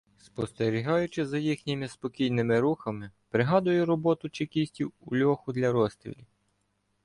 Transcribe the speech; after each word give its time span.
Спостерігаючи 0.17 1.25
за 1.25 1.37
їхніми 1.37 1.87
спокійними 1.87 2.59
рухами, 2.59 3.11
пригадую 3.29 3.85
"роботу" 3.85 4.29
чекістів 4.29 4.93
у 4.99 5.17
льоху 5.17 5.53
для 5.53 5.71
розстрілів. 5.71 6.25